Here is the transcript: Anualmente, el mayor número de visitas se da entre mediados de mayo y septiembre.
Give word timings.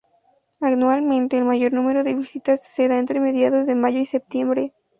Anualmente, 0.61 1.37
el 1.37 1.45
mayor 1.45 1.73
número 1.73 2.03
de 2.03 2.15
visitas 2.15 2.59
se 2.67 2.87
da 2.87 2.97
entre 2.97 3.19
mediados 3.19 3.67
de 3.67 3.75
mayo 3.75 3.99
y 3.99 4.07
septiembre. 4.07 4.73